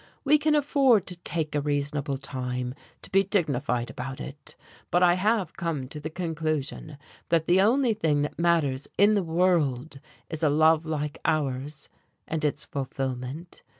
[0.23, 4.55] We can afford to take a reasonable time, to be dignified about it.
[4.89, 6.97] But I have come to the conclusion
[7.29, 11.87] that the only thing that matters in the world is a love like ours,
[12.27, 13.61] and its fulfilment.